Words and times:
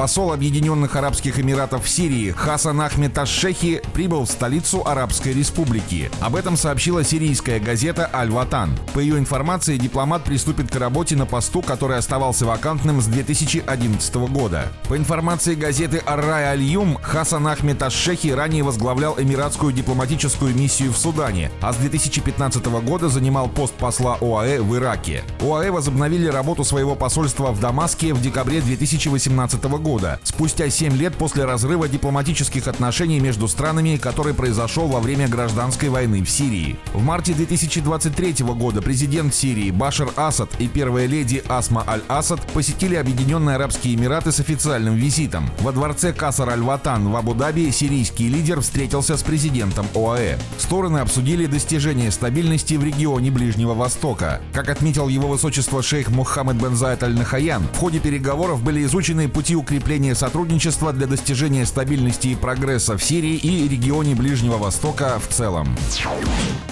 Посол 0.00 0.32
Объединенных 0.32 0.96
Арабских 0.96 1.38
Эмиратов 1.38 1.84
в 1.84 1.88
Сирии 1.90 2.30
Хасан 2.30 2.80
Ахмед 2.80 3.18
Аш-Шехи 3.18 3.82
прибыл 3.92 4.24
в 4.24 4.30
столицу 4.30 4.82
Арабской 4.86 5.34
Республики. 5.34 6.10
Об 6.22 6.36
этом 6.36 6.56
сообщила 6.56 7.04
сирийская 7.04 7.60
газета 7.60 8.08
«Аль-Ватан». 8.14 8.70
По 8.94 8.98
ее 8.98 9.18
информации, 9.18 9.76
дипломат 9.76 10.24
приступит 10.24 10.70
к 10.70 10.76
работе 10.76 11.16
на 11.16 11.26
посту, 11.26 11.60
который 11.60 11.98
оставался 11.98 12.46
вакантным 12.46 13.02
с 13.02 13.08
2011 13.08 14.14
года. 14.30 14.72
По 14.88 14.96
информации 14.96 15.54
газеты 15.54 16.02
«Ар-Рай 16.06 16.44
Аль-Юм», 16.44 16.96
Хасан 17.02 17.46
Ахмед 17.46 17.82
Аш-Шехи 17.82 18.28
ранее 18.28 18.62
возглавлял 18.62 19.20
эмиратскую 19.20 19.70
дипломатическую 19.74 20.54
миссию 20.54 20.94
в 20.94 20.96
Судане, 20.96 21.50
а 21.60 21.74
с 21.74 21.76
2015 21.76 22.64
года 22.82 23.10
занимал 23.10 23.48
пост 23.48 23.74
посла 23.74 24.16
ОАЭ 24.22 24.62
в 24.62 24.74
Ираке. 24.74 25.24
ОАЭ 25.42 25.70
возобновили 25.70 26.26
работу 26.26 26.64
своего 26.64 26.94
посольства 26.94 27.52
в 27.52 27.60
Дамаске 27.60 28.14
в 28.14 28.22
декабре 28.22 28.62
2018 28.62 29.62
года 29.64 29.89
года, 29.90 30.20
спустя 30.22 30.70
7 30.70 30.96
лет 30.96 31.16
после 31.16 31.44
разрыва 31.44 31.88
дипломатических 31.88 32.68
отношений 32.68 33.18
между 33.18 33.48
странами, 33.48 33.96
который 33.96 34.34
произошел 34.34 34.86
во 34.86 35.00
время 35.00 35.26
гражданской 35.26 35.88
войны 35.88 36.22
в 36.22 36.30
Сирии. 36.30 36.76
В 36.94 37.02
марте 37.02 37.32
2023 37.34 38.44
года 38.44 38.82
президент 38.82 39.34
Сирии 39.34 39.72
Башар 39.72 40.10
Асад 40.14 40.48
и 40.60 40.68
первая 40.68 41.06
леди 41.06 41.42
Асма 41.48 41.82
Аль-Асад 41.88 42.40
посетили 42.52 42.94
Объединенные 42.94 43.56
Арабские 43.56 43.96
Эмираты 43.96 44.30
с 44.30 44.38
официальным 44.38 44.94
визитом. 44.94 45.50
Во 45.58 45.72
дворце 45.72 46.12
Касар 46.12 46.50
Аль-Ватан 46.50 47.08
в 47.08 47.16
Абу-Даби 47.16 47.68
сирийский 47.72 48.28
лидер 48.28 48.60
встретился 48.60 49.16
с 49.16 49.24
президентом 49.24 49.88
ОАЭ. 49.96 50.38
Стороны 50.58 50.98
обсудили 50.98 51.46
достижение 51.46 52.12
стабильности 52.12 52.74
в 52.74 52.84
регионе 52.84 53.32
Ближнего 53.32 53.74
Востока. 53.74 54.40
Как 54.52 54.68
отметил 54.68 55.08
его 55.08 55.26
высочество 55.26 55.82
шейх 55.82 56.10
Мухаммед 56.10 56.62
бен 56.62 56.76
Заид 56.76 57.02
Аль-Нахаян, 57.02 57.64
в 57.74 57.78
ходе 57.78 57.98
переговоров 57.98 58.62
были 58.62 58.84
изучены 58.84 59.28
пути 59.28 59.56
укрепление 59.70 60.16
сотрудничества 60.16 60.92
для 60.92 61.06
достижения 61.06 61.64
стабильности 61.64 62.26
и 62.28 62.34
прогресса 62.34 62.98
в 62.98 63.04
Сирии 63.04 63.36
и 63.36 63.68
регионе 63.68 64.16
Ближнего 64.16 64.58
Востока 64.58 65.20
в 65.20 65.32
целом. 65.32 65.76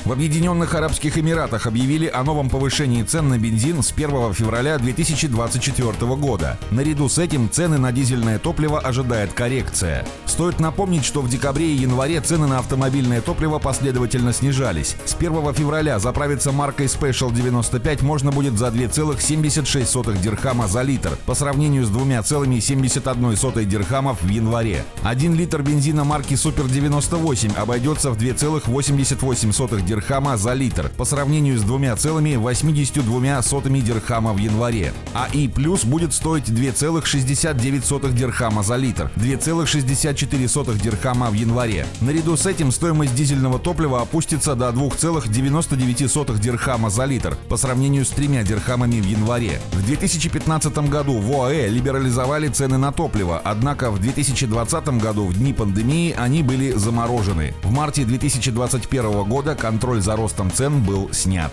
В 0.05 0.11
Объединенных 0.11 0.75
Арабских 0.75 1.17
Эмиратах 1.17 1.69
объявили 1.69 2.09
о 2.09 2.25
новом 2.25 2.51
повышении 2.51 3.05
цен 3.05 3.29
на 3.29 3.39
бензин 3.39 3.85
с 3.85 3.93
1 3.93 4.35
февраля 4.35 4.79
2024 4.79 5.93
года. 6.17 6.59
Наряду 6.73 7.09
с 7.09 7.19
этим 7.19 7.49
цены 7.49 7.79
на 7.79 7.93
дизельное 7.93 8.41
топливо 8.41 8.81
ожидает 8.81 9.33
коррекция. 9.33 10.05
Стоит 10.27 10.59
напомнить, 10.59 11.05
что 11.05 11.21
в 11.21 11.29
декабре 11.29 11.67
и 11.67 11.77
январе 11.77 12.21
цены 12.21 12.49
на 12.49 12.59
автомобильное 12.59 13.21
топливо 13.21 13.61
последовательно 13.61 14.33
снижались. 14.33 14.97
С 15.05 15.15
1 15.15 15.55
февраля 15.55 16.01
заправиться 16.01 16.51
маркой 16.51 16.87
Special 16.87 17.33
95 17.33 18.03
можно 18.03 18.33
будет 18.33 18.59
за 18.59 18.69
2,76 18.69 20.21
дирхама 20.21 20.67
за 20.67 20.83
литр, 20.83 21.17
по 21.27 21.35
сравнению 21.35 21.85
с 21.85 21.91
2,70 21.91 22.88
71 22.89 23.69
дирхамов 23.69 24.23
в 24.23 24.29
январе. 24.29 24.85
Один 25.03 25.35
литр 25.35 25.63
бензина 25.63 26.05
марки 26.05 26.35
Супер 26.35 26.67
98 26.67 27.55
обойдется 27.55 28.11
в 28.11 28.17
2,88 28.17 29.85
дирхама 29.85 30.37
за 30.37 30.55
литр 30.55 30.91
по 30.97 31.05
сравнению 31.05 31.59
с 31.59 31.63
2,82 31.63 33.81
дирхама 33.81 34.33
в 34.33 34.39
январе. 34.39 34.93
А 35.15 35.29
И 35.33 35.49
плюс 35.49 35.85
будет 35.85 36.15
стоить 36.15 36.49
2,69 36.49 38.13
дирхама 38.13 38.63
за 38.63 38.77
литр, 38.77 39.11
2,64 39.17 40.81
дирхама 40.81 41.31
в 41.31 41.35
январе. 41.35 41.87
Наряду 42.01 42.37
с 42.37 42.47
этим 42.47 42.71
стоимость 42.73 43.15
дизельного 43.15 43.59
топлива 43.59 44.03
опустится 44.03 44.55
до 44.55 44.71
2,99 44.71 46.39
дирхама 46.39 46.91
за 46.91 47.05
литр 47.05 47.37
по 47.49 47.57
сравнению 47.57 48.05
с 48.05 48.11
3 48.11 48.45
дирхамами 48.45 49.01
в 49.01 49.07
январе. 49.07 49.61
В 49.73 49.85
2015 49.85 50.79
году 50.89 51.19
в 51.19 51.33
ОАЭ 51.33 51.69
либерализовали 51.69 52.49
на 52.79 52.93
топливо, 52.93 53.41
однако 53.45 53.91
в 53.91 53.99
2020 53.99 54.89
году, 55.01 55.27
в 55.27 55.35
дни 55.35 55.53
пандемии, 55.53 56.15
они 56.17 56.43
были 56.43 56.73
заморожены. 56.73 57.53
В 57.63 57.71
марте 57.71 58.05
2021 58.05 59.25
года 59.25 59.55
контроль 59.55 60.01
за 60.01 60.17
ростом 60.17 60.51
цен 60.51 60.83
был 60.83 61.11
снят. 61.13 61.53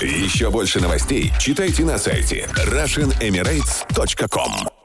Еще 0.00 0.50
больше 0.50 0.80
новостей 0.80 1.32
читайте 1.38 1.84
на 1.84 1.98
сайте 1.98 2.48
RussianEmirates.com 2.54 4.79